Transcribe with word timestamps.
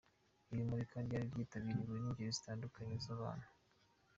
Iri 0.51 0.61
murika 0.69 0.97
ryari 1.05 1.25
ryitabiriwe 1.33 1.95
n’ingeri 1.99 2.35
zitandukanye 2.37 2.95
z’abantu. 3.05 3.47